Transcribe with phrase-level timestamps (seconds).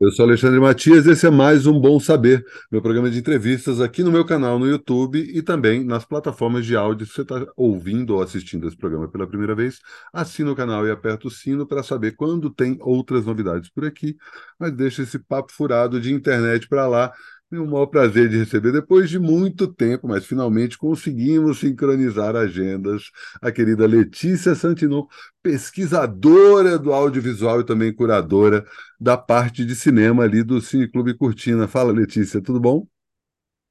[0.00, 4.04] Eu sou Alexandre Matias, esse é mais um Bom Saber, meu programa de entrevistas aqui
[4.04, 7.04] no meu canal no YouTube e também nas plataformas de áudio.
[7.04, 9.80] Se você está ouvindo ou assistindo esse programa pela primeira vez,
[10.12, 14.16] assina o canal e aperta o sino para saber quando tem outras novidades por aqui.
[14.56, 17.12] Mas deixa esse papo furado de internet para lá
[17.50, 23.10] tenho o maior prazer de receber, depois de muito tempo, mas finalmente conseguimos sincronizar agendas,
[23.40, 25.06] a querida Letícia Santinon,
[25.42, 28.66] pesquisadora do audiovisual e também curadora
[29.00, 31.66] da parte de cinema ali do Cineclube Cortina.
[31.66, 32.86] Fala, Letícia, tudo bom?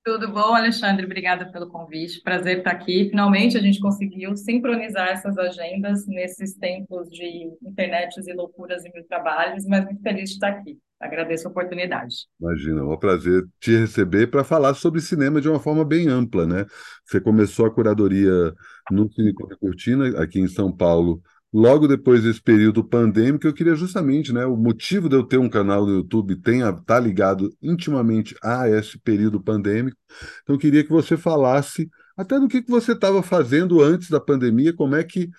[0.08, 1.06] Tudo bom, Alexandre?
[1.06, 2.22] Obrigada pelo convite.
[2.22, 3.10] Prazer estar aqui.
[3.10, 9.06] Finalmente a gente conseguiu sincronizar essas agendas nesses tempos de internet e loucuras e mil
[9.06, 10.78] trabalhos, mas muito feliz de estar aqui.
[10.98, 12.16] Agradeço a oportunidade.
[12.40, 16.48] Imagina, é um prazer te receber para falar sobre cinema de uma forma bem ampla,
[16.48, 16.66] né?
[17.06, 18.54] Você começou a curadoria
[18.90, 21.22] no Cine Cortina, aqui em São Paulo,
[21.54, 23.48] logo depois desse período pandêmico.
[23.48, 24.46] Eu queria justamente, né?
[24.46, 28.98] O motivo de eu ter um canal no YouTube tem tá ligado intimamente a esse
[29.00, 29.98] período pandêmico.
[30.44, 34.20] Então, eu queria que você falasse até do que, que você estava fazendo antes da
[34.20, 35.30] pandemia, como é que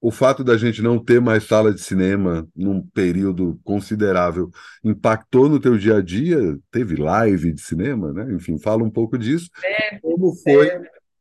[0.00, 4.48] o fato da gente não ter mais sala de cinema num período considerável
[4.82, 6.58] impactou no teu dia a dia?
[6.70, 8.32] Teve live de cinema, né?
[8.32, 9.50] Enfim, fala um pouco disso.
[9.62, 10.70] É, como foi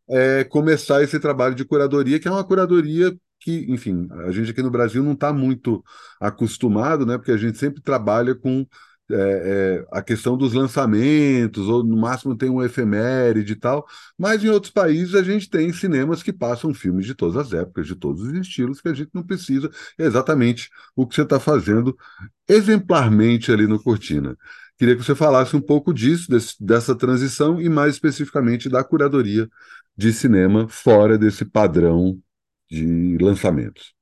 [0.10, 4.62] é, começar esse trabalho de curadoria, que é uma curadoria que, enfim, a gente aqui
[4.62, 5.84] no Brasil não está muito
[6.20, 7.18] acostumado, né?
[7.18, 8.66] Porque a gente sempre trabalha com
[9.10, 14.44] é, é, a questão dos lançamentos, ou no máximo tem um efeméride e tal, mas
[14.44, 17.96] em outros países a gente tem cinemas que passam filmes de todas as épocas, de
[17.96, 21.98] todos os estilos, que a gente não precisa, é exatamente o que você está fazendo
[22.50, 24.38] exemplarmente ali no Cortina.
[24.78, 29.50] Queria que você falasse um pouco disso, desse, dessa transição e mais especificamente da curadoria
[29.96, 32.20] de cinema fora desse padrão
[32.70, 33.94] de lançamentos.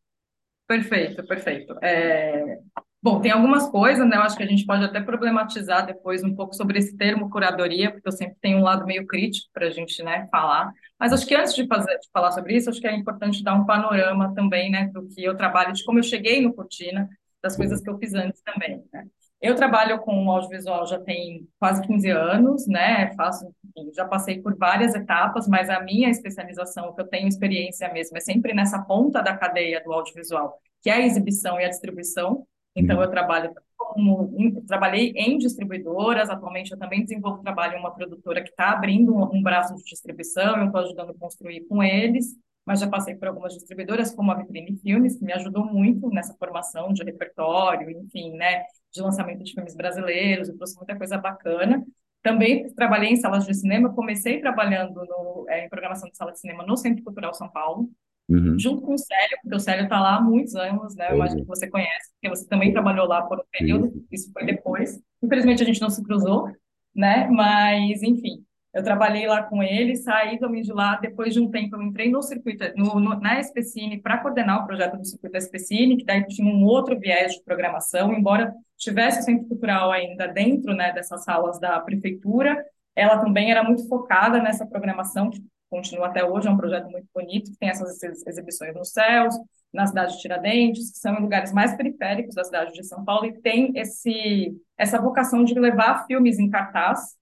[0.67, 1.77] Perfeito, perfeito.
[1.81, 2.59] É,
[3.05, 4.17] Bom, tem algumas coisas, né?
[4.17, 7.91] Eu acho que a gente pode até problematizar depois um pouco sobre esse termo curadoria,
[7.91, 10.73] porque eu sempre tenho um lado meio crítico para a gente, né, falar.
[10.99, 13.53] Mas acho que antes de, fazer, de falar sobre isso, acho que é importante dar
[13.53, 17.08] um panorama também, né, do que eu trabalho, de como eu cheguei no Cortina,
[17.43, 19.05] das coisas que eu fiz antes também, né?
[19.41, 23.13] Eu trabalho com audiovisual já tem quase 15 anos, né?
[23.15, 27.91] Faço, enfim, já passei por várias etapas, mas a minha especialização, que eu tenho experiência
[27.91, 31.69] mesmo, é sempre nessa ponta da cadeia do audiovisual, que é a exibição e a
[31.69, 32.45] distribuição.
[32.75, 38.41] Então, eu trabalho como, trabalhei em distribuidoras, atualmente eu também desenvolvo trabalho em uma produtora
[38.41, 42.35] que está abrindo um, um, braço de distribuição, eu estou ajudando a construir com eles,
[42.65, 46.33] mas já passei por algumas distribuidoras, como a Vitrine Filmes, que me ajudou muito nessa
[46.33, 48.63] formação de repertório, enfim, né,
[48.95, 51.86] de lançamento de filmes brasileiros, eu trouxe muita coisa bacana.
[52.23, 56.39] Também trabalhei em salas de cinema, comecei trabalhando no, é, em programação de sala de
[56.39, 57.89] cinema no Centro Cultural São Paulo,
[58.28, 58.58] Uhum.
[58.58, 61.11] junto com o Célio, porque o Célio está lá há muitos anos, né?
[61.11, 64.44] Eu acho que você conhece, porque você também trabalhou lá por um período, isso foi
[64.48, 65.00] depois.
[65.22, 66.48] Infelizmente a gente não se cruzou,
[66.95, 67.27] né?
[67.27, 68.44] Mas, enfim,
[68.75, 72.11] eu trabalhei lá com ele, saí também de lá, depois de um tempo eu entrei
[72.11, 76.27] no circuito, no, no na SPCine para coordenar o projeto do circuito SPCine, que daí
[76.27, 81.23] tinha um outro viés de programação, embora tivesse o centro cultural ainda dentro, né, dessas
[81.23, 82.61] salas da prefeitura,
[82.93, 87.08] ela também era muito focada nessa programação que continua até hoje, é um projeto muito
[87.15, 87.97] bonito, que tem essas
[88.27, 89.33] exibições nos céus,
[89.73, 93.25] na cidade de Tiradentes, que são em lugares mais periféricos da cidade de São Paulo,
[93.25, 97.15] e tem esse, essa vocação de levar filmes em cartaz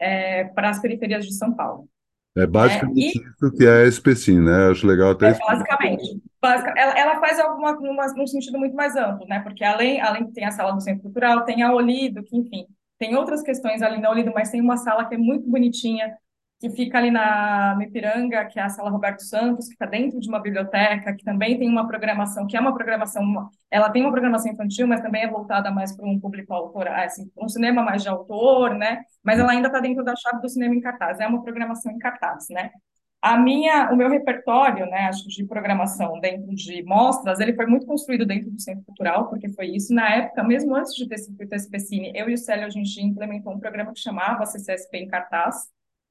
[0.00, 1.88] é, para as periferias de São Paulo.
[2.36, 4.70] É basicamente é, e, isso que é a SPCIN, né?
[4.70, 6.20] Acho legal até é, Basicamente.
[6.42, 9.40] ela, ela faz alguma, numa, num sentido muito mais amplo, né?
[9.40, 12.66] Porque além, além que tem a sala do Centro Cultural, tem a Olido, que, enfim,
[12.98, 16.14] tem outras questões além da Olido, mas tem uma sala que é muito bonitinha,
[16.58, 20.18] que fica ali na no Ipiranga, que é a Sala Roberto Santos, que está dentro
[20.18, 24.10] de uma biblioteca, que também tem uma programação, que é uma programação, ela tem uma
[24.10, 28.02] programação infantil, mas também é voltada mais para um público autor, assim, um cinema mais
[28.02, 29.02] de autor, né?
[29.22, 31.98] Mas ela ainda está dentro da chave do cinema em cartaz, é uma programação em
[31.98, 32.70] cartaz, né?
[33.20, 37.84] A minha, o meu repertório, né, acho de programação dentro de mostras, ele foi muito
[37.84, 39.92] construído dentro do Centro Cultural, porque foi isso.
[39.92, 43.02] Na época, mesmo antes de ter sido o SPCine, eu e o Célio, a gente
[43.02, 45.56] implementou um programa que chamava CCSP em cartaz,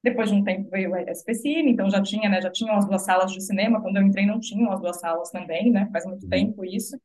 [0.02, 3.04] depois de um tempo veio a SPCine, então já tinha, né, já tinham as duas
[3.04, 6.24] salas de cinema, quando eu entrei não tinham as duas salas também, né, faz muito
[6.24, 6.30] uhum.
[6.30, 6.96] tempo isso.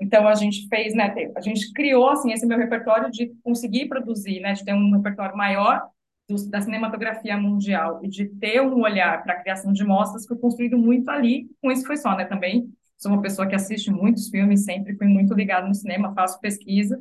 [0.00, 4.40] Então a gente fez, né, a gente criou assim esse meu repertório de conseguir produzir,
[4.40, 5.82] né, de ter um repertório maior
[6.28, 10.36] do, da cinematografia mundial e de ter um olhar para a criação de mostras foi
[10.38, 11.48] construído muito ali.
[11.62, 15.06] Com isso foi só, né, também sou uma pessoa que assiste muitos filmes, sempre fui
[15.06, 17.00] muito ligado no cinema, faço pesquisa.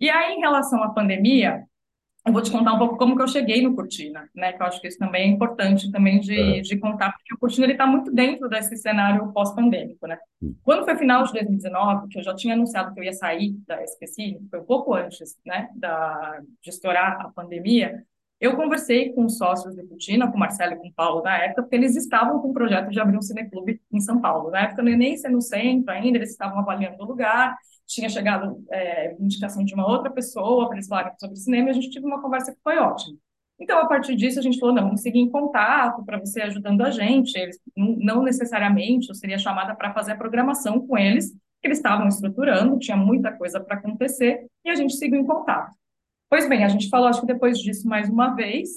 [0.00, 1.64] E aí em relação à pandemia,
[2.24, 4.52] eu vou te contar um pouco como que eu cheguei no Cortina, né?
[4.52, 6.60] Que eu acho que isso também é importante também de, é.
[6.60, 10.18] de contar, porque o Cortina ele está muito dentro desse cenário pós-pandêmico, né?
[10.62, 13.82] Quando foi final de 2019, que eu já tinha anunciado que eu ia sair da
[13.82, 18.04] SPC, foi um pouco antes, né, da, de estourar a pandemia,
[18.42, 21.38] eu conversei com os sócios do Cortina, com o Marcelo e com o Paulo na
[21.38, 24.50] época, porque eles estavam com o projeto de abrir um cineclube em São Paulo.
[24.50, 27.56] Na época, eu nem ser no centro ainda, eles estavam avaliando o lugar,
[27.86, 31.74] tinha chegado é, indicação de uma outra pessoa para eles falarem sobre cinema, e a
[31.74, 33.16] gente teve uma conversa que foi ótima.
[33.60, 36.82] Então, a partir disso, a gente falou, não, vamos seguir em contato para você ajudando
[36.82, 37.38] a gente.
[37.38, 42.08] Eles, não necessariamente, eu seria chamada para fazer a programação com eles, que eles estavam
[42.08, 45.72] estruturando, tinha muita coisa para acontecer, e a gente seguiu em contato.
[46.28, 48.68] Pois bem, a gente falou, acho que depois disso, mais uma vez,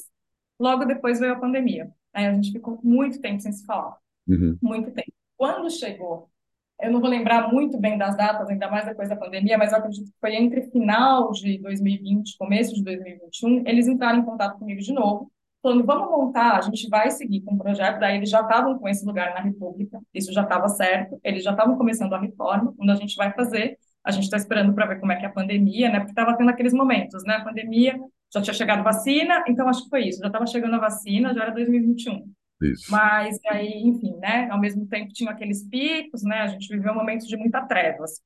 [0.60, 1.90] logo depois veio a pandemia.
[2.13, 3.98] Aí a gente ficou muito tempo sem se falar.
[4.28, 4.57] Uhum.
[4.62, 5.12] Muito tempo.
[5.36, 6.30] Quando chegou
[6.81, 9.77] eu não vou lembrar muito bem das datas, ainda mais depois da pandemia, mas eu
[9.77, 14.81] acredito que foi entre final de 2020, começo de 2021, eles entraram em contato comigo
[14.81, 15.31] de novo,
[15.62, 18.88] falando, vamos montar, a gente vai seguir com o projeto, daí eles já estavam com
[18.88, 22.89] esse lugar na República, isso já estava certo, eles já estavam começando a reforma, quando
[22.92, 25.31] a gente vai fazer, a gente está esperando para ver como é que é a
[25.31, 27.98] pandemia, né, porque estava tendo aqueles momentos, né, a pandemia,
[28.33, 31.44] já tinha chegado vacina, então acho que foi isso, já estava chegando a vacina, já
[31.44, 32.31] era 2021.
[32.62, 32.92] Isso.
[32.92, 34.50] Mas aí, enfim, né?
[34.50, 36.42] Ao mesmo tempo tinha aqueles picos, né?
[36.42, 38.22] A gente viveu um momento de muita trevas.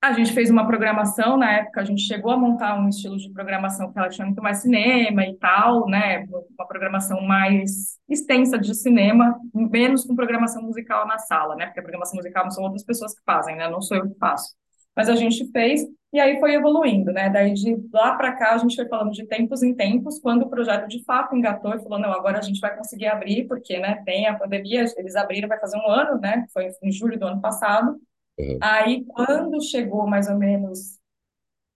[0.00, 3.32] A gente fez uma programação, na época a gente chegou a montar um estilo de
[3.32, 6.24] programação que ela tinha muito mais cinema e tal, né?
[6.56, 11.66] Uma programação mais extensa de cinema, menos com programação musical na sala, né?
[11.66, 13.68] Porque a programação musical são outras pessoas que fazem, né?
[13.68, 14.54] Não sou eu que faço.
[14.94, 17.28] Mas a gente fez e aí foi evoluindo, né?
[17.28, 20.48] Daí de lá para cá a gente foi falando de tempos em tempos, quando o
[20.48, 24.02] projeto de fato engatou e falou, não, agora a gente vai conseguir abrir, porque, né,
[24.06, 26.46] tem a pandemia, eles abriram, vai fazer um ano, né?
[26.52, 28.00] Foi em julho do ano passado.
[28.38, 28.58] Uhum.
[28.60, 30.98] Aí, quando chegou mais ou menos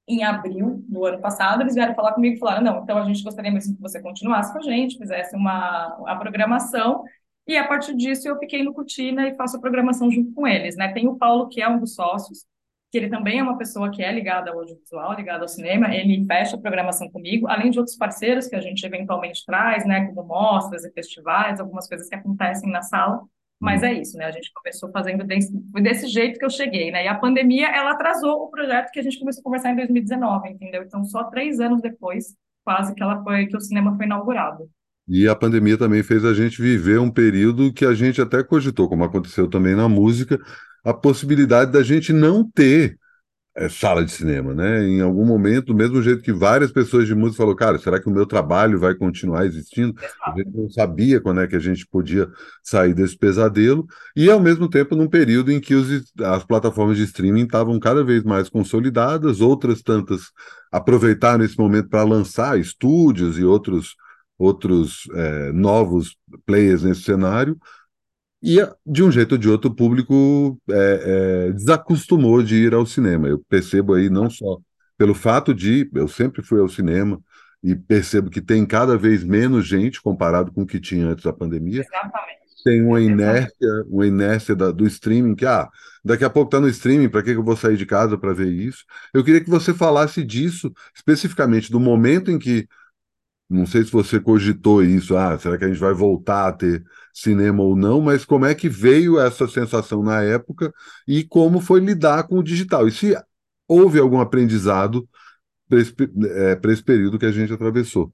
[0.08, 3.22] em abril do ano passado, eles vieram falar comigo e falaram, não, então a gente
[3.22, 7.04] gostaria mesmo que você continuasse com a gente, fizesse uma a programação,
[7.46, 10.76] e a partir disso eu fiquei no Cortina e faço a programação junto com eles,
[10.76, 10.92] né?
[10.92, 12.44] Tem o Paulo, que é um dos sócios,
[12.92, 16.26] que ele também é uma pessoa que é ligada ao audiovisual, ligada ao cinema, ele
[16.26, 20.28] fecha a programação comigo, além de outros parceiros que a gente eventualmente traz, né, como
[20.28, 23.22] mostras e festivais, algumas coisas que acontecem na sala,
[23.58, 25.50] mas é isso, né, a gente começou fazendo desse,
[25.80, 29.02] desse jeito que eu cheguei, né, e a pandemia, ela atrasou o projeto que a
[29.02, 30.82] gente começou a conversar em 2019, entendeu?
[30.82, 34.68] Então, só três anos depois, quase que ela foi, que o cinema foi inaugurado.
[35.08, 38.86] E a pandemia também fez a gente viver um período que a gente até cogitou,
[38.86, 40.38] como aconteceu também na música,
[40.84, 42.98] a possibilidade da gente não ter
[43.54, 44.82] é, sala de cinema, né?
[44.82, 48.08] Em algum momento, do mesmo jeito que várias pessoas de música falaram, cara, será que
[48.08, 49.94] o meu trabalho vai continuar existindo?
[50.24, 52.28] A gente não sabia quando é que a gente podia
[52.62, 53.86] sair desse pesadelo,
[54.16, 58.02] e ao mesmo tempo num período em que os, as plataformas de streaming estavam cada
[58.02, 60.22] vez mais consolidadas, outras tantas
[60.70, 63.94] aproveitaram esse momento para lançar estúdios e outros,
[64.38, 67.58] outros é, novos players nesse cenário,
[68.42, 72.84] e, de um jeito ou de outro, o público é, é, desacostumou de ir ao
[72.84, 73.28] cinema.
[73.28, 74.58] Eu percebo aí não só
[74.98, 77.20] pelo fato de eu sempre fui ao cinema
[77.62, 81.32] e percebo que tem cada vez menos gente comparado com o que tinha antes da
[81.32, 81.82] pandemia.
[81.82, 82.42] Exatamente.
[82.64, 85.68] Tem uma inércia, uma inércia da, do streaming, que ah,
[86.04, 88.32] daqui a pouco está no streaming, para que, que eu vou sair de casa para
[88.32, 88.84] ver isso?
[89.12, 92.68] Eu queria que você falasse disso, especificamente do momento em que
[93.52, 96.82] não sei se você cogitou isso, ah, será que a gente vai voltar a ter
[97.12, 100.72] cinema ou não, mas como é que veio essa sensação na época
[101.06, 102.88] e como foi lidar com o digital?
[102.88, 103.14] E se
[103.68, 105.08] houve algum aprendizado
[105.68, 108.12] para esse, é, esse período que a gente atravessou?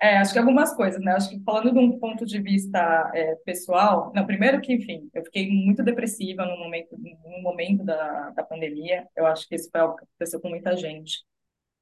[0.00, 1.12] É, acho que algumas coisas, né?
[1.12, 5.22] Acho que falando de um ponto de vista é, pessoal, não, primeiro que, enfim, eu
[5.24, 9.06] fiquei muito depressiva no momento, no momento da, da pandemia.
[9.16, 11.24] Eu acho que isso foi algo que aconteceu com muita gente.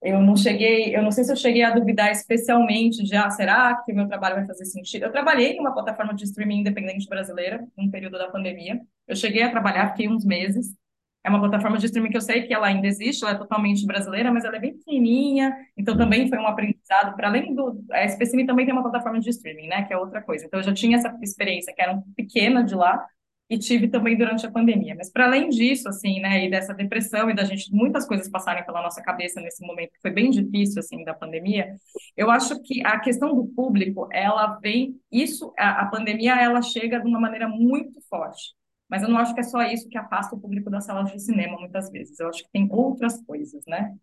[0.03, 3.75] Eu não cheguei, eu não sei se eu cheguei a duvidar especialmente de, ah, será
[3.85, 5.05] que o meu trabalho vai fazer sentido?
[5.05, 8.81] Eu trabalhei numa plataforma de streaming independente brasileira, no período da pandemia.
[9.07, 10.75] Eu cheguei a trabalhar, fiquei uns meses.
[11.23, 13.87] É uma plataforma de streaming que eu sei que ela ainda existe, ela é totalmente
[13.87, 17.85] brasileira, mas ela é bem pequenininha, então também foi um aprendizado, para além do...
[17.93, 20.47] A SPCine também tem uma plataforma de streaming, né, que é outra coisa.
[20.47, 23.07] Então eu já tinha essa experiência, que era pequena de lá,
[23.51, 24.95] e tive também durante a pandemia.
[24.95, 28.65] Mas para além disso, assim, né, e dessa depressão e da gente muitas coisas passarem
[28.65, 31.75] pela nossa cabeça nesse momento que foi bem difícil assim da pandemia,
[32.17, 37.01] eu acho que a questão do público, ela vem isso a, a pandemia ela chega
[37.01, 38.55] de uma maneira muito forte.
[38.89, 41.21] Mas eu não acho que é só isso que afasta o público das salas de
[41.21, 42.19] cinema muitas vezes.
[42.19, 43.95] Eu acho que tem outras coisas, né?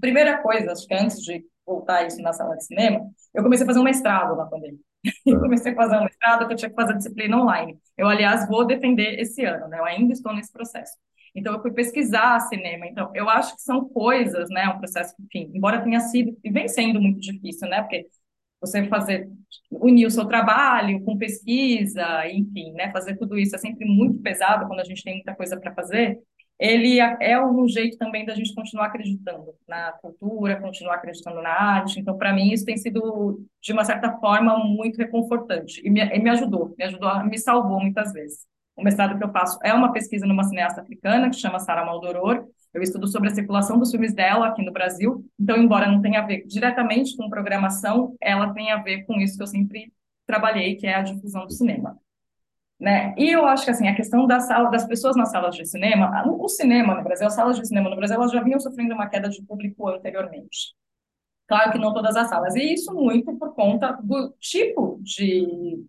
[0.00, 3.00] Primeira coisa, acho que antes de voltar isso na sala de cinema,
[3.34, 4.80] eu comecei a fazer um mestrado na pandemia.
[5.26, 7.78] e comecei a fazer um mestrado que eu tinha que fazer disciplina online.
[7.96, 9.78] Eu, aliás, vou defender esse ano, né?
[9.78, 10.92] Eu ainda estou nesse processo.
[11.34, 12.86] Então, eu fui pesquisar cinema.
[12.86, 14.68] Então, eu acho que são coisas, né?
[14.68, 17.80] Um processo que, enfim, embora tenha sido e vem sendo muito difícil, né?
[17.82, 18.06] Porque
[18.60, 19.28] você fazer
[19.70, 22.92] unir o seu trabalho com pesquisa, enfim, né?
[22.92, 26.20] Fazer tudo isso é sempre muito pesado quando a gente tem muita coisa para fazer
[26.58, 31.98] ele é um jeito também da gente continuar acreditando na cultura, continuar acreditando na arte.
[31.98, 35.80] Então, para mim, isso tem sido, de uma certa forma, muito reconfortante.
[35.84, 38.46] E me, me ajudou, me ajudou, me salvou muitas vezes.
[38.76, 42.46] O mestrado que eu faço é uma pesquisa numa cineasta africana, que chama Sara Maldoror.
[42.72, 45.24] Eu estudo sobre a circulação dos filmes dela aqui no Brasil.
[45.38, 49.36] Então, embora não tenha a ver diretamente com programação, ela tem a ver com isso
[49.36, 49.92] que eu sempre
[50.26, 51.98] trabalhei, que é a difusão do cinema.
[52.82, 53.14] Né?
[53.16, 56.24] E eu acho que assim, a questão da sala, das pessoas nas salas de cinema,
[56.26, 59.08] o cinema no Brasil, as salas de cinema no Brasil, elas já vinham sofrendo uma
[59.08, 60.74] queda de público anteriormente.
[61.46, 65.86] Claro que não todas as salas, e isso muito por conta do tipo de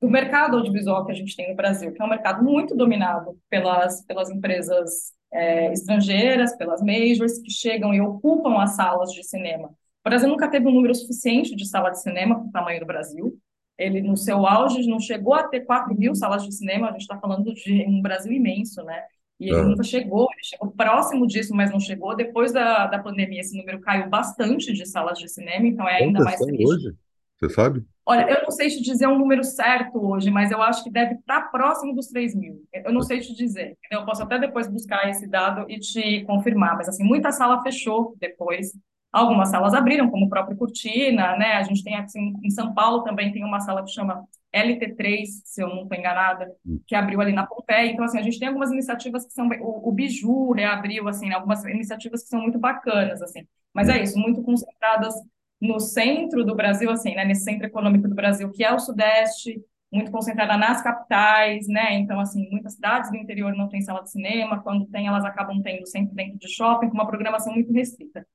[0.00, 3.36] do mercado audiovisual que a gente tem no Brasil, que é um mercado muito dominado
[3.50, 9.68] pelas, pelas empresas é, estrangeiras, pelas majors, que chegam e ocupam as salas de cinema.
[9.68, 12.86] O Brasil nunca teve um número suficiente de sala de cinema para o tamanho do
[12.86, 13.36] Brasil.
[13.78, 17.02] Ele, no seu auge, não chegou a ter 4 mil salas de cinema, a gente
[17.02, 19.02] está falando de um Brasil imenso, né?
[19.38, 22.16] E ele nunca chegou, ele chegou próximo disso, mas não chegou.
[22.16, 26.24] Depois da, da pandemia, esse número caiu bastante de salas de cinema, então é ainda
[26.24, 26.66] mais triste.
[26.66, 26.94] hoje?
[27.38, 27.84] Você sabe?
[28.06, 31.16] Olha, eu não sei te dizer um número certo hoje, mas eu acho que deve
[31.16, 32.62] estar próximo dos 3 mil.
[32.72, 33.76] Eu não sei te dizer.
[33.90, 38.16] Eu posso até depois buscar esse dado e te confirmar, mas assim, muita sala fechou
[38.18, 38.72] depois.
[39.12, 41.54] Algumas salas abriram, como o próprio Cortina, né?
[41.54, 45.62] A gente tem assim, em São Paulo também tem uma sala que chama LT3, se
[45.62, 46.50] eu não estou enganada,
[46.86, 47.90] que abriu ali na Pompeia.
[47.90, 49.48] Então, assim, a gente tem algumas iniciativas que são...
[49.60, 53.46] O, o Biju reabriu, assim, algumas iniciativas que são muito bacanas, assim.
[53.72, 55.14] Mas é isso, muito concentradas
[55.60, 57.24] no centro do Brasil, assim, né?
[57.24, 61.94] Nesse centro econômico do Brasil, que é o Sudeste, muito concentrada nas capitais, né?
[61.94, 65.60] Então, assim, muitas cidades do interior não têm sala de cinema, quando tem, elas acabam
[65.62, 68.26] tendo sempre dentro de shopping, com uma programação muito restrita.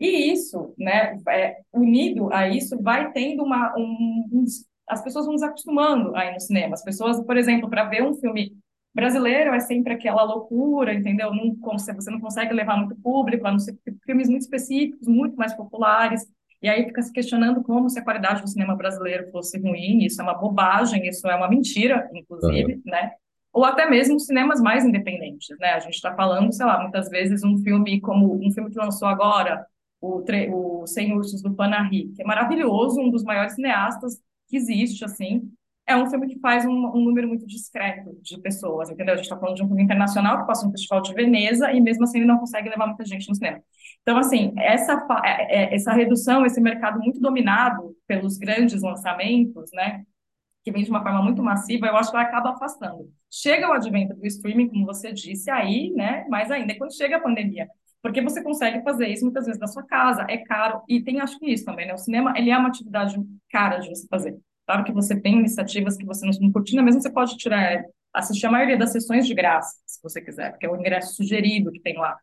[0.00, 3.74] E isso, né, é, unido a isso, vai tendo uma.
[3.76, 4.44] Um, um,
[4.88, 6.74] as pessoas vão se acostumando a ir no cinema.
[6.74, 8.56] As pessoas, por exemplo, para ver um filme
[8.94, 11.32] brasileiro é sempre aquela loucura, entendeu?
[11.32, 15.54] Não, você não consegue levar muito público, a não ser filmes muito específicos, muito mais
[15.54, 16.26] populares.
[16.62, 20.04] E aí fica se questionando como se a qualidade do cinema brasileiro fosse ruim.
[20.04, 22.82] Isso é uma bobagem, isso é uma mentira, inclusive, uhum.
[22.84, 23.12] né?
[23.52, 25.72] Ou até mesmo cinemas mais independentes, né?
[25.72, 29.08] A gente está falando, sei lá, muitas vezes um filme como um filme que lançou
[29.08, 29.66] agora,
[30.00, 30.22] o,
[30.82, 35.50] o Sem Ursos do Panahi, que é maravilhoso, um dos maiores cineastas que existe, assim.
[35.86, 39.14] É um filme que faz um, um número muito discreto de pessoas, entendeu?
[39.14, 41.80] A gente está falando de um filme internacional que passa no Festival de Veneza e
[41.80, 43.60] mesmo assim ele não consegue levar muita gente no cinema.
[44.02, 50.04] Então, assim, essa, é, é, essa redução, esse mercado muito dominado pelos grandes lançamentos, né,
[50.62, 53.10] que vem de uma forma muito massiva, eu acho que acaba afastando.
[53.30, 57.20] Chega o advento do streaming, como você disse, aí, né, mais ainda, quando chega a
[57.20, 57.68] pandemia,
[58.02, 61.38] porque você consegue fazer isso muitas vezes na sua casa, é caro, e tem acho
[61.38, 61.94] que isso também, né?
[61.94, 63.16] O cinema, ele é uma atividade
[63.50, 64.38] cara de você fazer.
[64.66, 68.50] Claro que você tem iniciativas que você não curtina, mesmo você pode tirar, assistir a
[68.50, 71.96] maioria das sessões de graça, se você quiser, porque é o ingresso sugerido que tem
[71.98, 72.16] lá.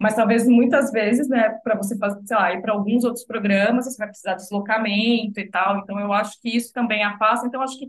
[0.00, 3.84] Mas talvez muitas vezes, né, para você fazer, sei lá, ir para alguns outros programas,
[3.84, 5.78] você vai precisar de deslocamento e tal.
[5.78, 7.46] Então, eu acho que isso também afasta.
[7.46, 7.86] Então, acho que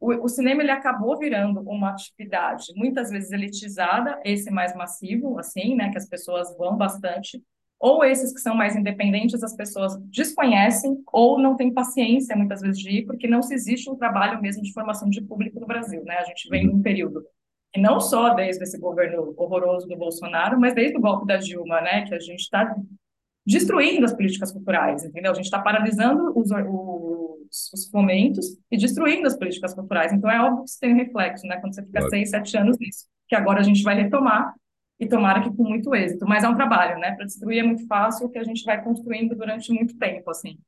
[0.00, 5.74] o, o, cinema ele acabou virando uma atividade muitas vezes elitizada, esse mais massivo, assim,
[5.76, 7.40] né, que as pessoas vão bastante,
[7.78, 12.78] ou esses que são mais independentes, as pessoas desconhecem ou não têm paciência muitas vezes
[12.78, 16.02] de ir, porque não se existe um trabalho mesmo de formação de público no Brasil,
[16.04, 16.16] né?
[16.16, 16.76] A gente vem uhum.
[16.76, 17.24] num período
[17.74, 21.80] e não só desde esse governo horroroso do Bolsonaro, mas desde o golpe da Dilma,
[21.80, 22.74] né, que a gente está
[23.46, 25.32] destruindo as políticas culturais, entendeu?
[25.32, 27.19] A gente está paralisando os, os,
[27.50, 30.12] os, fomentos e destruindo as políticas culturais.
[30.12, 31.56] Então, é óbvio que isso tem um reflexo, né?
[31.56, 32.10] Quando você fica claro.
[32.10, 34.54] seis, sete anos nisso, que agora a gente vai retomar
[34.98, 36.26] e tomara que com muito êxito.
[36.26, 37.12] Mas é um trabalho, né?
[37.12, 40.58] Para destruir é muito fácil, que a gente vai construindo durante muito tempo, assim.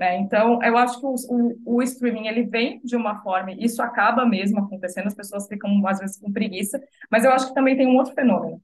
[0.00, 0.16] Né?
[0.16, 3.82] Então, eu acho que o, o, o, streaming ele vem de uma forma, e isso
[3.82, 6.80] acaba mesmo acontecendo, as pessoas ficam às vezes com preguiça,
[7.10, 8.62] mas eu acho que também tem um outro fenômeno,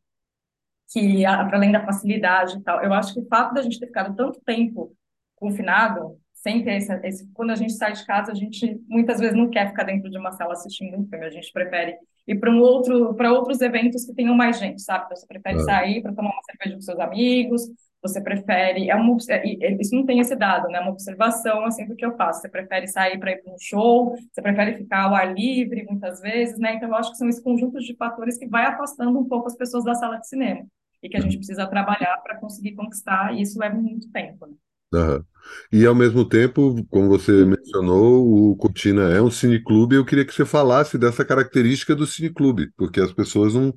[0.91, 3.87] que, para além da facilidade e tal, eu acho que o fato da gente ter
[3.87, 4.97] ficado tanto tempo
[5.35, 9.37] confinado, sem ter esse, esse, quando a gente sai de casa, a gente muitas vezes
[9.37, 12.53] não quer ficar dentro de uma sala assistindo um filme, a gente prefere ir para
[12.53, 15.07] um outro, para outros eventos que tenham mais gente, sabe?
[15.07, 17.63] Então, você prefere sair para tomar uma cerveja com seus amigos,
[18.01, 20.79] você prefere, é uma, é, isso não tem esse dado, né?
[20.79, 22.43] É uma observação assim do que eu faço.
[22.43, 26.21] Você prefere sair para ir para um show, você prefere ficar ao ar livre muitas
[26.21, 26.75] vezes, né?
[26.75, 29.57] Então eu acho que são esses conjuntos de fatores que vai afastando um pouco as
[29.57, 30.65] pessoas da sala de cinema
[31.03, 34.47] e que a gente precisa trabalhar para conseguir conquistar, e isso leva muito tempo.
[34.47, 34.55] Né?
[35.73, 39.97] E ao mesmo tempo, como você mencionou, o Cortina é um cineclube.
[39.97, 43.75] Eu queria que você falasse dessa característica do cineclube, porque as pessoas não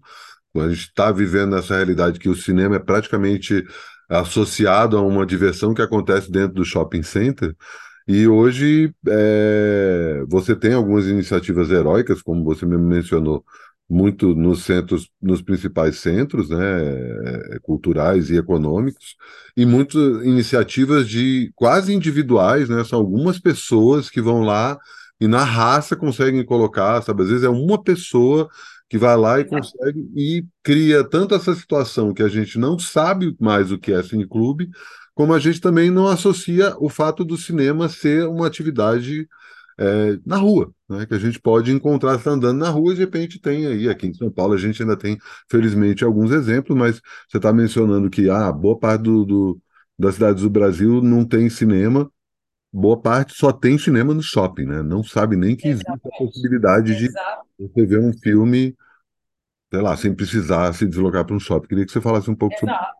[0.58, 3.66] A gente está vivendo essa realidade que o cinema é praticamente
[4.10, 7.56] associado a uma diversão que acontece dentro do shopping center.
[8.08, 13.46] E hoje é, você tem algumas iniciativas heróicas, como você mesmo mencionou,
[13.90, 16.58] muito nos centros, nos principais centros, né,
[17.56, 19.16] é, culturais e econômicos,
[19.58, 24.78] e muitas iniciativas de quase individuais, né, são algumas pessoas que vão lá
[25.20, 28.48] e na raça conseguem colocar, sabe, às vezes é uma pessoa
[28.88, 33.36] que vai lá e consegue e cria tanto essa situação que a gente não sabe
[33.40, 34.70] mais o que é cineclube,
[35.14, 39.28] como a gente também não associa o fato do cinema ser uma atividade
[39.80, 43.02] é, na rua, né, que a gente pode encontrar está andando na rua e de
[43.02, 45.18] repente tem aí, aqui em São Paulo a gente ainda tem,
[45.50, 49.62] felizmente, alguns exemplos, mas você está mencionando que ah, boa parte do, do,
[49.98, 52.12] das cidades do Brasil não tem cinema,
[52.74, 54.84] boa parte só tem cinema no shopping, né?
[54.84, 57.10] Não sabe nem que existe a possibilidade de
[57.58, 58.76] você ver um filme,
[59.72, 61.70] sei lá, sem precisar se deslocar para um shopping.
[61.70, 62.70] Queria que você falasse um pouco Exato.
[62.70, 62.99] sobre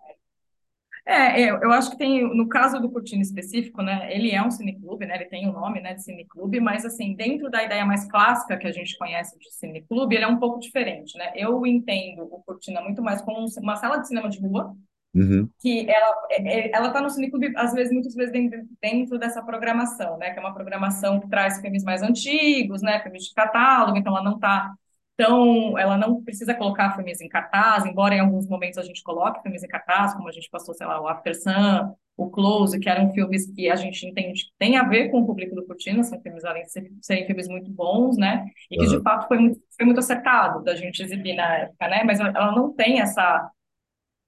[1.10, 4.52] é, eu, eu acho que tem, no caso do Cortina específico, né, ele é um
[4.52, 7.84] cineclube, né, ele tem o um nome, né, de cineclube, mas, assim, dentro da ideia
[7.84, 11.66] mais clássica que a gente conhece de cineclube, ele é um pouco diferente, né, eu
[11.66, 14.76] entendo o Cortina muito mais como uma sala de cinema de rua,
[15.16, 15.50] uhum.
[15.60, 19.42] que ela é, é, ela está no cineclube, às vezes, muitas vezes dentro, dentro dessa
[19.42, 23.98] programação, né, que é uma programação que traz filmes mais antigos, né, filmes de catálogo,
[23.98, 24.74] então ela não está
[25.20, 29.42] então, ela não precisa colocar filmes em cartaz, embora em alguns momentos a gente coloque
[29.42, 32.88] filmes em cartaz, como a gente passou, sei lá, o After Sun, o Close, que
[32.88, 36.04] eram filmes que a gente entende que tem a ver com o público do Cortina,
[36.04, 36.72] são filmes, além de
[37.02, 38.46] serem filmes muito bons, né?
[38.72, 38.98] E que, uhum.
[38.98, 42.02] de fato, foi muito, foi muito acertado da gente exibir na época, né?
[42.06, 43.52] Mas ela não tem essa,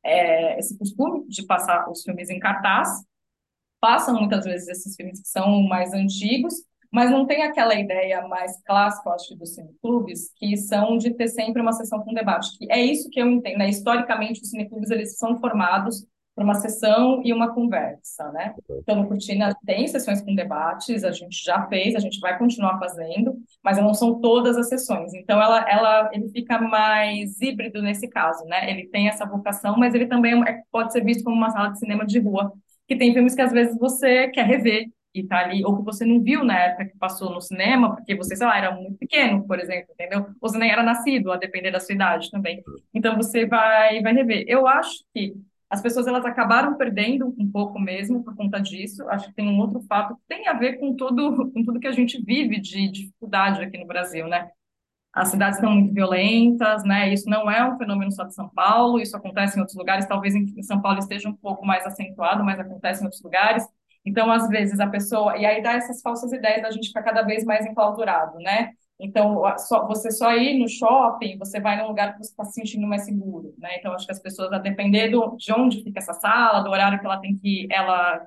[0.03, 2.89] é, esse costume de passar os filmes em cartaz.
[3.79, 6.53] Passam, muitas vezes, esses filmes que são mais antigos,
[6.91, 11.27] mas não tem aquela ideia mais clássica, eu acho, dos cineclubes, que são de ter
[11.29, 13.69] sempre uma sessão com debate, que é isso que eu entendo, né?
[13.69, 16.05] Historicamente, os cineclubes, eles são formados
[16.35, 18.53] para uma sessão e uma conversa, né?
[18.69, 22.79] Então, no Cortina tem sessões com debates, a gente já fez, a gente vai continuar
[22.79, 25.13] fazendo, mas não são todas as sessões.
[25.13, 28.69] Então, ela, ela, ele fica mais híbrido nesse caso, né?
[28.69, 31.79] Ele tem essa vocação, mas ele também é, pode ser visto como uma sala de
[31.79, 32.51] cinema de rua,
[32.87, 36.05] que tem filmes que às vezes você quer rever, e tá ali, ou que você
[36.05, 39.45] não viu na época que passou no cinema, porque você, sei lá, era muito pequeno,
[39.45, 40.27] por exemplo, entendeu?
[40.39, 42.63] Ou você nem era nascido, a depender da sua idade também.
[42.93, 44.45] Então você vai, vai rever.
[44.47, 45.33] Eu acho que
[45.69, 49.07] as pessoas elas acabaram perdendo um pouco mesmo por conta disso.
[49.09, 51.87] Acho que tem um outro fato que tem a ver com tudo, com tudo que
[51.87, 54.49] a gente vive de dificuldade aqui no Brasil, né?
[55.13, 57.13] As cidades estão muito violentas, né?
[57.13, 60.35] Isso não é um fenômeno só de São Paulo, isso acontece em outros lugares, talvez
[60.35, 63.65] em São Paulo esteja um pouco mais acentuado, mas acontece em outros lugares.
[64.05, 65.37] Então, às vezes, a pessoa.
[65.37, 68.71] E aí dá essas falsas ideias da gente ficar cada vez mais enclausurado, né?
[68.99, 72.53] Então, só, você só ir no shopping, você vai num lugar que você está se
[72.53, 73.77] sentindo mais seguro, né?
[73.77, 76.99] Então, acho que as pessoas, a depender do, de onde fica essa sala, do horário
[76.99, 77.67] que ela tem que.
[77.71, 78.25] ela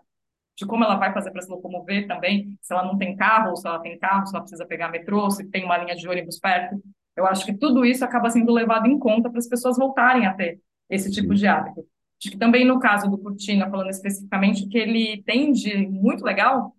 [0.57, 3.57] de como ela vai fazer para se locomover também, se ela não tem carro, ou
[3.57, 6.39] se ela tem carro, se ela precisa pegar metrô, se tem uma linha de ônibus
[6.39, 6.81] perto.
[7.17, 10.35] Eu acho que tudo isso acaba sendo levado em conta para as pessoas voltarem a
[10.35, 11.85] ter esse tipo de hábito.
[12.25, 16.25] Acho que também no caso do Cortina, falando especificamente, o que ele tem de muito
[16.25, 16.75] legal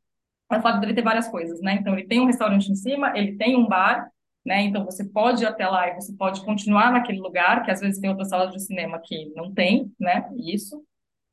[0.51, 1.75] é o fato dele ter várias coisas, né?
[1.79, 4.09] Então, ele tem um restaurante em cima, ele tem um bar,
[4.43, 4.61] né?
[4.61, 7.99] Então, você pode ir até lá e você pode continuar naquele lugar, que às vezes
[7.99, 10.27] tem outras salas de cinema que não tem, né?
[10.35, 10.83] Isso.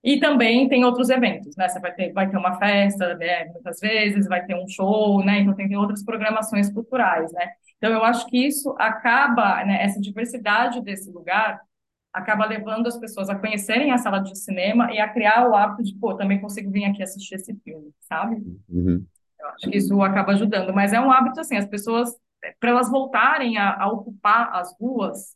[0.04, 1.68] E também tem outros eventos, né?
[1.68, 3.46] Você vai ter, vai ter uma festa, né?
[3.46, 5.40] muitas vezes, vai ter um show, né?
[5.40, 7.48] Então, tem outras programações culturais, né?
[7.78, 9.82] Então, eu acho que isso acaba, né?
[9.82, 11.60] Essa diversidade desse lugar
[12.12, 15.82] acaba levando as pessoas a conhecerem a sala de cinema e a criar o hábito
[15.82, 18.36] de, pô, também consigo vir aqui assistir esse filme, sabe?
[18.68, 19.04] Uhum.
[19.40, 22.10] Eu acho que isso acaba ajudando, mas é um hábito, assim, as pessoas,
[22.60, 25.34] para elas voltarem a, a, ocupar as ruas,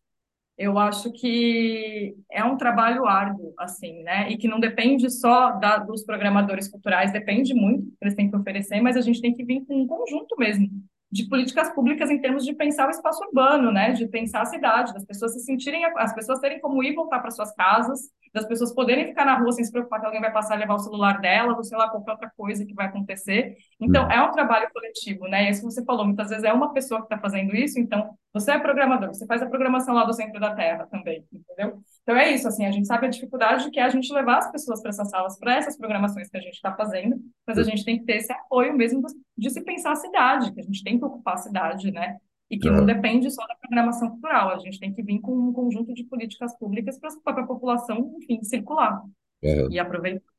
[0.59, 4.31] eu acho que é um trabalho árduo, assim, né?
[4.31, 8.37] E que não depende só da, dos programadores culturais, depende muito que eles têm que
[8.37, 10.71] oferecer, mas a gente tem que vir com um conjunto mesmo
[11.11, 14.93] de políticas públicas em termos de pensar o espaço urbano, né, de pensar a cidade,
[14.93, 18.01] das pessoas se sentirem, as pessoas terem como ir voltar para suas casas,
[18.35, 20.75] das pessoas poderem ficar na rua sem se preocupar que alguém vai passar e levar
[20.75, 23.57] o celular dela, ou sei lá, qualquer outra coisa que vai acontecer.
[23.81, 24.11] Então, uhum.
[24.11, 27.07] é um trabalho coletivo, né, e isso você falou, muitas vezes é uma pessoa que
[27.07, 30.55] está fazendo isso, então, você é programador, você faz a programação lá do centro da
[30.55, 31.81] Terra também, entendeu?
[32.07, 34.53] Então, é isso, assim, a gente sabe a dificuldade que é a gente levar as
[34.53, 37.85] pessoas para essas salas, para essas programações que a gente está fazendo, mas a gente
[37.85, 39.03] tem que ter esse apoio mesmo
[39.37, 42.19] de se pensar a cidade, que a gente tem que ocupar a cidade, né?
[42.49, 45.53] E que não depende só da programação cultural, a gente tem que vir com um
[45.53, 49.03] conjunto de políticas públicas para a população, enfim, circular
[49.43, 49.67] é.
[49.69, 50.31] e aproveitar.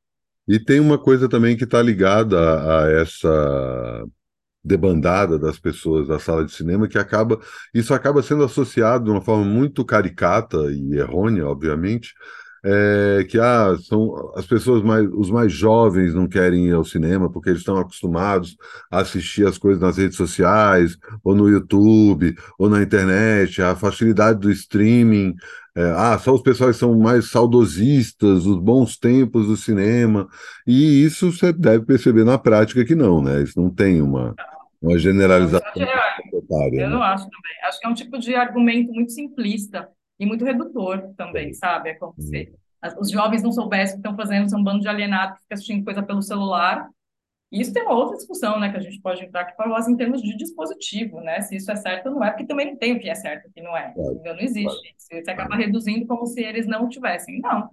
[0.48, 4.08] E tem uma coisa também que está ligada a, a essa
[4.64, 7.38] debandada das pessoas da sala de cinema que acaba
[7.72, 12.12] isso acaba sendo associado de uma forma muito caricata e errônea, obviamente,
[12.64, 17.30] é, que ah, são as pessoas mais os mais jovens não querem ir ao cinema
[17.30, 18.56] porque eles estão acostumados
[18.90, 24.40] a assistir as coisas nas redes sociais ou no YouTube ou na internet, a facilidade
[24.40, 25.34] do streaming
[25.78, 30.26] é, ah, só os pessoas são mais saudosistas, os bons tempos do cinema,
[30.66, 33.42] e isso você deve perceber na prática que não, né?
[33.42, 34.34] Isso não tem uma,
[34.82, 35.70] uma generalização.
[35.76, 35.86] Eu,
[36.72, 37.52] eu não acho também.
[37.64, 39.88] Acho que é um tipo de argumento muito simplista
[40.18, 41.90] e muito redutor também, sabe?
[41.90, 42.52] É como se
[42.98, 45.54] os jovens não soubessem o que estão fazendo, são um bando de alienados que ficam
[45.54, 46.88] assistindo coisa pelo celular,
[47.50, 49.96] isso tem uma outra discussão, né, que a gente pode entrar aqui para nós em
[49.96, 52.94] termos de dispositivo, né, se isso é certo ou não é, porque também não tem
[52.94, 54.20] o que é certo e o que não é, claro.
[54.22, 57.70] não existe isso, você acaba reduzindo como se eles não tivessem, não.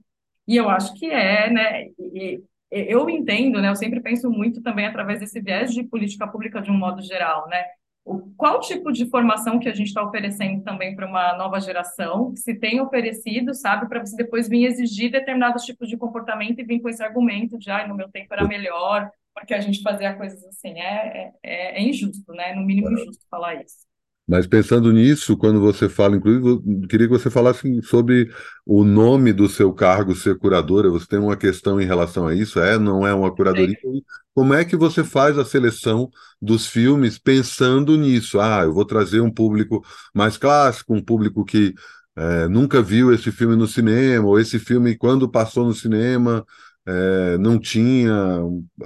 [0.47, 4.61] E eu acho que é, né, e, e, eu entendo, né, eu sempre penso muito
[4.61, 7.65] também através desse viés de política pública de um modo geral, né,
[8.05, 12.33] o, qual tipo de formação que a gente está oferecendo também para uma nova geração,
[12.35, 16.79] se tem oferecido, sabe, para você depois vir exigir determinados tipos de comportamento e vir
[16.79, 20.43] com esse argumento de, ah, no meu tempo era melhor, porque a gente fazia coisas
[20.45, 20.79] assim.
[20.79, 22.55] É, é, é injusto, né?
[22.55, 23.85] No mínimo injusto falar isso.
[24.27, 28.31] Mas pensando nisso, quando você fala, inclusive, queria que você falasse sobre
[28.65, 30.89] o nome do seu cargo ser curadora.
[30.89, 32.59] Você tem uma questão em relação a isso?
[32.59, 33.77] É, não é uma curadoria?
[33.79, 34.01] Sim.
[34.33, 36.09] Como é que você faz a seleção
[36.41, 38.39] dos filmes pensando nisso?
[38.39, 41.75] Ah, eu vou trazer um público mais clássico, um público que
[42.15, 46.43] é, nunca viu esse filme no cinema, ou esse filme, quando passou no cinema,
[46.87, 48.13] é, não tinha,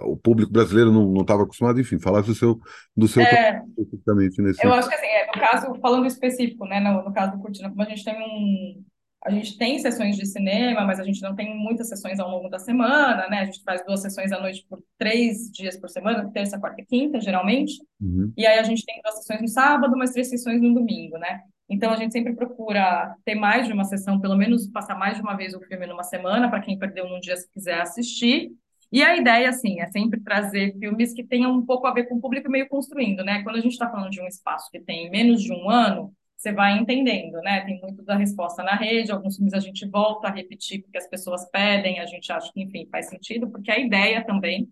[0.03, 2.59] o público brasileiro não estava acostumado, enfim, falasse do seu,
[2.95, 4.65] do seu é, especificamente nesse.
[4.65, 7.69] Eu acho que assim, é, no caso, falando específico, né, no, no caso do Cortina,
[7.69, 8.83] como a gente tem um.
[9.25, 12.47] A gente tem sessões de cinema, mas a gente não tem muitas sessões ao longo
[12.47, 13.39] da semana, né?
[13.39, 16.85] A gente faz duas sessões à noite por três dias por semana, terça, quarta e
[16.85, 17.73] quinta, geralmente.
[17.99, 18.31] Uhum.
[18.37, 21.41] E aí a gente tem duas sessões no sábado, mas três sessões no domingo, né?
[21.69, 25.21] Então, a gente sempre procura ter mais de uma sessão, pelo menos passar mais de
[25.21, 28.51] uma vez o filme numa semana, para quem perdeu num dia se quiser assistir.
[28.91, 32.15] E a ideia, assim, é sempre trazer filmes que tenham um pouco a ver com
[32.15, 33.43] o público meio construindo, né?
[33.43, 36.51] Quando a gente está falando de um espaço que tem menos de um ano, você
[36.51, 37.61] vai entendendo, né?
[37.65, 41.07] Tem muito da resposta na rede, alguns filmes a gente volta a repetir porque as
[41.07, 44.67] pessoas pedem, a gente acha que, enfim, faz sentido, porque a ideia também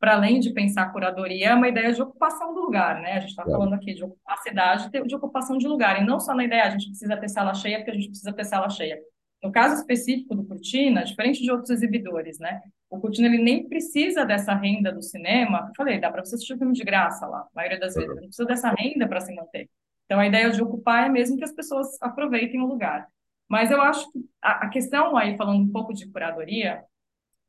[0.00, 3.12] para além de pensar curadoria, é uma ideia de ocupação do lugar, né?
[3.12, 6.18] A gente está falando aqui de ocupar a cidade, de ocupação de lugar, e não
[6.18, 8.70] só na ideia, a gente precisa ter sala cheia, porque a gente precisa ter sala
[8.70, 8.98] cheia.
[9.42, 12.62] No caso específico do Cortina, diferente de outros exibidores, né?
[12.88, 15.66] O Cortina ele nem precisa dessa renda do cinema.
[15.68, 18.08] Eu falei, dá para você assistir o filme de graça lá, a maioria das vezes.
[18.08, 19.68] Não precisa dessa renda para se manter.
[20.06, 23.06] Então a ideia de ocupar é mesmo que as pessoas aproveitem o lugar.
[23.48, 26.82] Mas eu acho que a, a questão aí, falando um pouco de curadoria,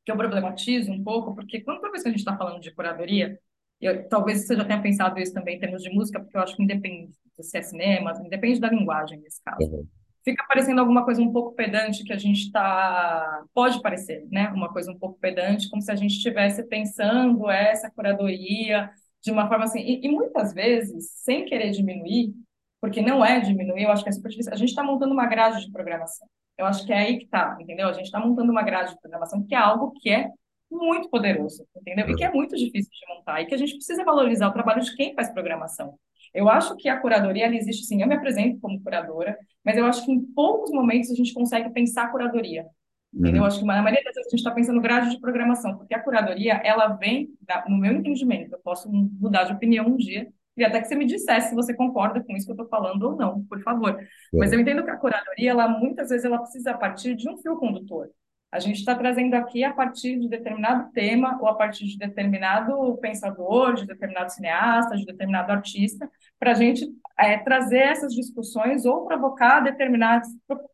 [0.05, 2.73] que eu problematizo um pouco, porque quando toda vez que a gente está falando de
[2.73, 3.39] curadoria,
[3.79, 6.55] eu, talvez você já tenha pensado isso também em termos de música, porque eu acho
[6.55, 9.65] que independe se é cinema, independe da linguagem nesse caso.
[9.65, 9.87] Uhum.
[10.23, 13.43] Fica parecendo alguma coisa um pouco pedante que a gente está.
[13.53, 14.49] Pode parecer, né?
[14.49, 19.47] Uma coisa um pouco pedante, como se a gente estivesse pensando essa curadoria de uma
[19.47, 19.79] forma assim.
[19.79, 22.35] E, e muitas vezes, sem querer diminuir,
[22.79, 25.25] porque não é diminuir, eu acho que é super difícil, a gente está montando uma
[25.25, 26.27] grade de programação.
[26.61, 27.87] Eu acho que é aí que está, entendeu?
[27.87, 30.29] A gente está montando uma grade de programação que é algo que é
[30.69, 32.09] muito poderoso, entendeu?
[32.09, 34.81] E que é muito difícil de montar e que a gente precisa valorizar o trabalho
[34.81, 35.95] de quem faz programação.
[36.33, 38.01] Eu acho que a curadoria ela existe sim.
[38.01, 41.69] Eu me apresento como curadora, mas eu acho que em poucos momentos a gente consegue
[41.71, 42.65] pensar curadoria.
[43.13, 43.37] Entendeu?
[43.37, 43.47] Eu uhum.
[43.47, 45.99] acho que na maioria das vezes a gente está pensando grade de programação, porque a
[45.99, 50.67] curadoria ela vem, da, no meu entendimento, eu posso mudar de opinião um dia, Queria
[50.67, 53.15] até que você me dissesse se você concorda com isso que eu estou falando ou
[53.15, 53.97] não, por favor.
[53.99, 54.07] É.
[54.33, 57.57] Mas eu entendo que a curadoria, ela muitas vezes ela precisa partir de um fio
[57.57, 58.09] condutor.
[58.51, 62.97] A gente está trazendo aqui a partir de determinado tema ou a partir de determinado
[62.97, 66.85] pensador, de determinado cineasta, de determinado artista, para a gente
[67.17, 70.27] é, trazer essas discussões ou provocar determinadas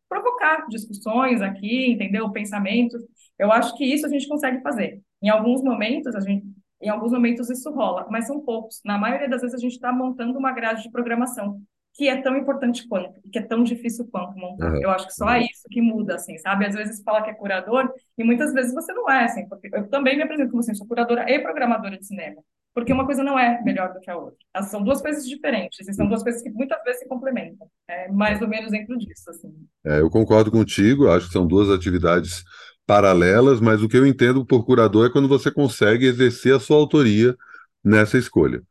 [0.10, 2.32] provocar discussões aqui, entendeu?
[2.32, 3.00] Pensamentos.
[3.38, 5.00] Eu acho que isso a gente consegue fazer.
[5.22, 6.48] Em alguns momentos a gente
[6.82, 8.82] em alguns momentos isso rola, mas são poucos.
[8.86, 11.62] Na maioria das vezes a gente está montando uma grade de programação
[11.98, 14.72] que é tão importante quanto, que é tão difícil quanto montar.
[14.72, 14.84] Uhum.
[14.84, 16.68] Eu acho que só é isso que muda, assim, sabe?
[16.68, 19.90] Às vezes fala que é curador e muitas vezes você não é, assim, porque eu
[19.90, 22.40] também me apresento como assim, sou curadora e programadora de cinema,
[22.72, 24.38] porque uma coisa não é melhor do que a outra.
[24.54, 27.68] Elas são duas coisas diferentes, e são duas coisas que muitas vezes se complementam.
[27.90, 29.52] É mais ou menos dentro disso, assim.
[29.84, 32.44] É, eu concordo contigo, acho que são duas atividades
[32.88, 36.78] paralelas, mas o que eu entendo por curador é quando você consegue exercer a sua
[36.78, 37.36] autoria
[37.84, 38.64] nessa escolha.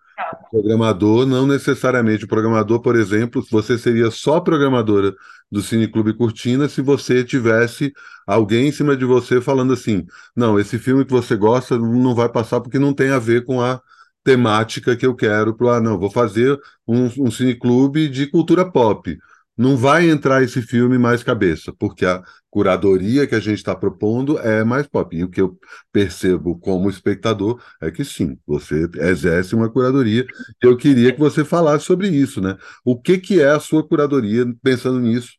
[0.51, 2.25] O programador, não necessariamente.
[2.25, 5.15] O programador, por exemplo, você seria só programadora
[5.51, 7.93] do Cine Clube Cortina se você tivesse
[8.27, 12.29] alguém em cima de você falando assim: não, esse filme que você gosta não vai
[12.31, 13.81] passar porque não tem a ver com a
[14.25, 19.17] temática que eu quero ah, não, vou fazer um, um cineclube de cultura pop.
[19.57, 24.39] Não vai entrar esse filme mais cabeça, porque a curadoria que a gente está propondo
[24.39, 25.17] é mais pop.
[25.17, 25.59] E o que eu
[25.93, 30.27] percebo como espectador é que sim, você exerce uma curadoria.
[30.63, 32.57] Eu queria que você falasse sobre isso, né?
[32.85, 35.33] O que, que é a sua curadoria pensando nisso?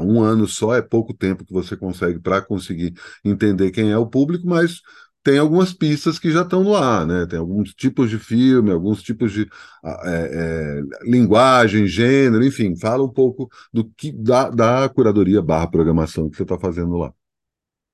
[0.00, 4.06] Um ano só é pouco tempo que você consegue para conseguir entender quem é o
[4.06, 4.80] público, mas
[5.24, 7.26] tem algumas pistas que já estão no ar, né?
[7.26, 9.48] Tem alguns tipos de filme, alguns tipos de
[9.82, 16.28] é, é, linguagem, gênero, enfim, fala um pouco do que da, da curadoria barra programação
[16.28, 17.12] que você está fazendo lá.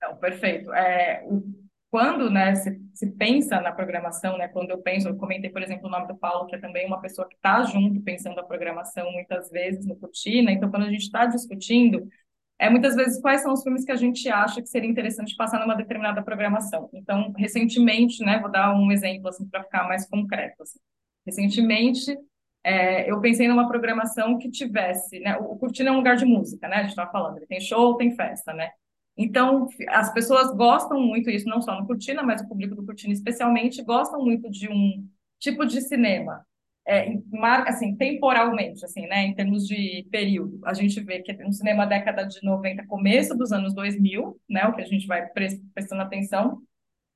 [0.03, 0.73] Não, perfeito.
[0.73, 1.25] É,
[1.89, 5.87] quando né, se, se, pensa na programação, né, quando eu penso, eu comentei, por exemplo,
[5.87, 9.11] o nome do Paulo, que é também uma pessoa que está junto pensando a programação
[9.13, 12.09] muitas vezes no Cortina, então quando a gente está discutindo,
[12.61, 15.59] é muitas vezes quais são os filmes que a gente acha que seria interessante passar
[15.61, 16.91] numa determinada programação.
[16.93, 20.63] Então, recentemente, né, vou dar um exemplo assim para ficar mais concreto.
[20.63, 20.79] Assim.
[21.25, 22.15] Recentemente,
[22.63, 26.69] é, eu pensei numa programação que tivesse, né, o Cortina é um lugar de música,
[26.69, 28.71] né, a gente estava falando, ele tem show, tem festa, né.
[29.17, 33.15] Então, as pessoas gostam muito isso, não só no Cortina, mas o público do Cortina
[33.15, 36.45] especialmente gostam muito de um tipo de cinema
[36.91, 37.09] é,
[37.67, 42.25] assim, temporalmente, assim, né, em termos de período, a gente vê que no cinema década
[42.27, 45.25] de 90, começo dos anos 2000, né, o que a gente vai
[45.73, 46.61] prestando atenção,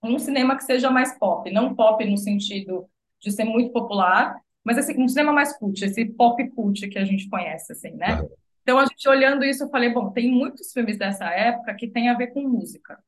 [0.01, 2.89] um cinema que seja mais pop, não pop no sentido
[3.21, 7.05] de ser muito popular, mas assim, um cinema mais cult, esse pop cult que a
[7.05, 8.23] gente conhece, assim, né?
[8.63, 12.09] Então, a gente olhando isso, eu falei, bom, tem muitos filmes dessa época que tem
[12.09, 12.99] a ver com música.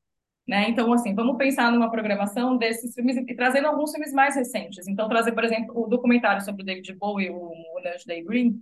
[0.46, 0.70] Né?
[0.70, 4.86] Então, assim, vamos pensar numa programação desses filmes e trazendo alguns filmes mais recentes.
[4.86, 7.50] Então, trazer, por exemplo, o documentário sobre o David Bowie, o
[7.82, 8.60] Nudge Day Green,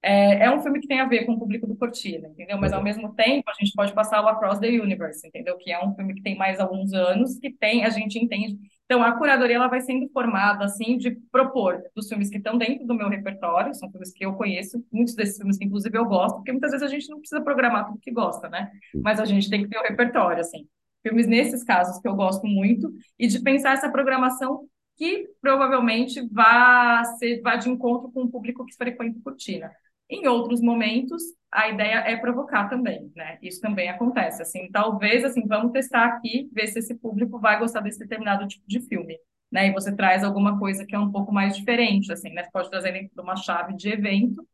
[0.00, 2.58] é, é, um filme que tem a ver com o público do Cortina, entendeu?
[2.58, 2.84] Mas, ao uhum.
[2.84, 5.56] mesmo tempo, a gente pode passar o Across the Universe, entendeu?
[5.56, 8.56] Que é um filme que tem mais alguns anos, que tem, a gente entende.
[8.84, 12.86] Então, a curadoria, ela vai sendo formada, assim, de propor dos filmes que estão dentro
[12.86, 16.36] do meu repertório, são filmes que eu conheço, muitos desses filmes que, inclusive, eu gosto,
[16.36, 18.70] porque muitas vezes a gente não precisa programar tudo que gosta, né?
[19.02, 20.68] Mas a gente tem que ter o repertório, assim
[21.04, 27.04] filmes nesses casos que eu gosto muito, e de pensar essa programação que provavelmente vá,
[27.18, 29.70] ser, vá de encontro com o público que frequenta Cortina.
[30.08, 33.38] Em outros momentos, a ideia é provocar também, né?
[33.42, 37.80] Isso também acontece, assim, talvez, assim, vamos testar aqui, ver se esse público vai gostar
[37.80, 39.16] desse determinado tipo de filme,
[39.50, 39.68] né?
[39.68, 42.44] E você traz alguma coisa que é um pouco mais diferente, assim, né?
[42.44, 44.46] Você pode trazer dentro de uma chave de evento,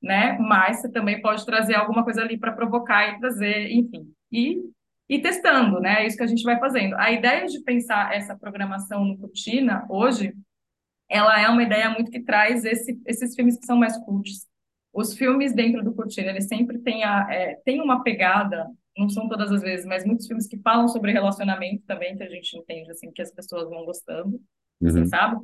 [0.00, 0.38] né?
[0.38, 4.12] Mas você também pode trazer alguma coisa ali para provocar e trazer, enfim.
[4.30, 4.58] E
[5.08, 6.02] e testando, né?
[6.02, 6.94] É isso que a gente vai fazendo.
[6.96, 10.34] A ideia de pensar essa programação no Cortina hoje,
[11.08, 14.46] ela é uma ideia muito que traz esse, esses filmes que são mais cultos.
[14.92, 18.66] Os filmes dentro do Cortina, eles sempre têm, a, é, têm uma pegada,
[18.96, 22.28] não são todas as vezes, mas muitos filmes que falam sobre relacionamento também, que a
[22.28, 24.38] gente entende, assim, que as pessoas vão gostando,
[24.80, 25.06] uhum.
[25.06, 25.36] sabe?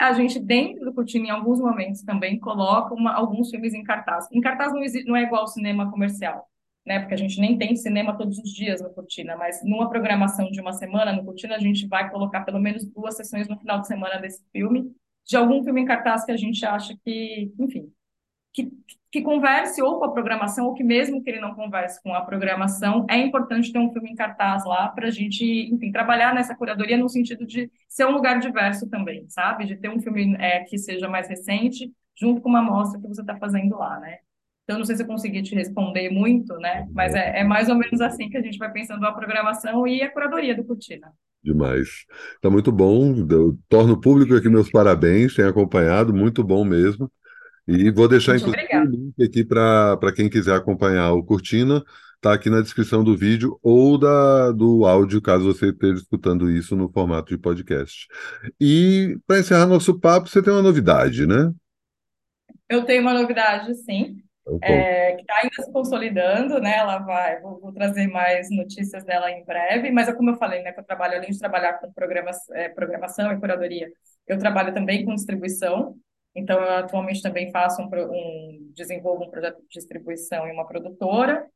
[0.00, 3.82] E a gente, dentro do Cortina, em alguns momentos também, coloca uma, alguns filmes em
[3.82, 4.28] cartaz.
[4.30, 6.49] Em cartaz não, existe, não é igual ao cinema comercial
[6.84, 7.00] né?
[7.00, 10.60] Porque a gente nem tem cinema todos os dias no Cortina, mas numa programação de
[10.60, 13.86] uma semana no Cortina, a gente vai colocar pelo menos duas sessões no final de
[13.86, 17.92] semana desse filme, de algum filme em cartaz que a gente acha que, enfim,
[18.52, 18.70] que,
[19.12, 22.22] que converse ou com a programação, ou que mesmo que ele não converse com a
[22.22, 26.54] programação, é importante ter um filme em cartaz lá para a gente, enfim, trabalhar nessa
[26.56, 29.66] curadoria no sentido de ser um lugar diverso também, sabe?
[29.66, 33.20] De ter um filme é, que seja mais recente, junto com uma mostra que você
[33.20, 34.18] está fazendo lá, né?
[34.70, 36.86] Então, não sei se eu consegui te responder muito, né?
[36.92, 40.00] Mas é, é, mais ou menos assim que a gente vai pensando a programação e
[40.00, 41.12] a curadoria do Cortina.
[41.42, 41.88] Demais.
[42.36, 43.26] Está muito bom.
[43.28, 47.10] Eu torno público aqui meus parabéns, tem acompanhado, muito bom mesmo.
[47.66, 51.82] E vou deixar muito inclusive o link aqui para quem quiser acompanhar o Cortina.
[52.14, 56.76] Está aqui na descrição do vídeo ou da, do áudio, caso você esteja escutando isso
[56.76, 58.06] no formato de podcast.
[58.60, 61.50] E para encerrar nosso papo, você tem uma novidade, né?
[62.68, 64.22] Eu tenho uma novidade, sim
[64.62, 66.76] é, que está ainda se consolidando, né?
[66.76, 70.62] Ela vai, vou, vou, trazer mais notícias dela em breve, mas é como eu falei,
[70.62, 70.72] né?
[70.72, 73.88] Que eu trabalho além de trabalhar com programas, é, programação e curadoria,
[74.26, 75.94] eu trabalho também com distribuição.
[76.34, 81.46] Então, eu atualmente também faço um, um desenvolvo um projeto de distribuição em uma produtora,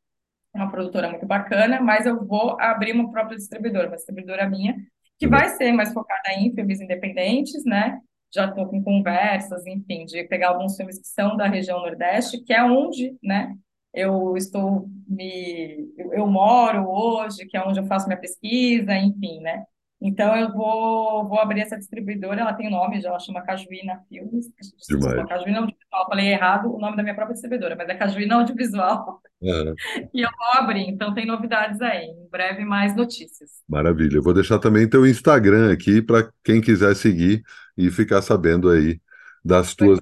[0.52, 4.76] uma produtora muito bacana, mas eu vou abrir uma própria distribuidora, uma distribuidora minha,
[5.18, 8.00] que vai ser mais focada em filmes independentes, né?
[8.34, 12.52] Já estou com conversas, enfim, de pegar alguns filmes que são da região Nordeste, que
[12.52, 13.54] é onde, né,
[13.92, 19.40] eu estou me, eu, eu moro hoje, que é onde eu faço minha pesquisa, enfim,
[19.40, 19.64] né.
[20.06, 24.52] Então eu vou, vou abrir essa distribuidora, ela tem nome já, ela chama Cajuína Filmes.
[24.86, 25.26] Demais.
[25.26, 29.22] Cajuína Audiovisual, falei errado o nome da minha própria distribuidora, mas é Cajuína Audiovisual.
[29.40, 29.74] Uhum.
[30.12, 32.04] E eu vou abrir, então tem novidades aí.
[32.04, 33.50] Em breve mais notícias.
[33.66, 34.16] Maravilha.
[34.16, 37.42] Eu vou deixar também teu Instagram aqui para quem quiser seguir
[37.76, 39.00] e ficar sabendo aí
[39.44, 40.00] das tuas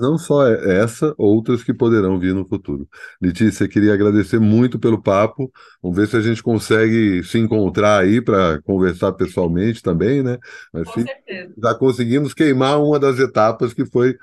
[0.00, 2.88] não só essa, outras que poderão vir no futuro.
[3.20, 5.52] Letícia, queria agradecer muito pelo papo.
[5.80, 10.36] Vamos ver se a gente consegue se encontrar aí para conversar pessoalmente também, né?
[10.72, 11.54] Mas Com certeza.
[11.62, 14.16] já conseguimos queimar uma das etapas que foi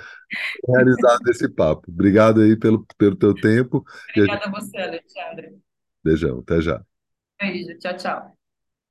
[0.67, 1.89] realizada esse papo.
[1.89, 3.86] Obrigado aí pelo, pelo teu tempo.
[4.10, 4.62] Obrigada a, gente...
[4.62, 5.58] você, Alexandre.
[6.04, 6.82] Beijão, até já.
[7.39, 8.38] Beijo, tchau, tchau.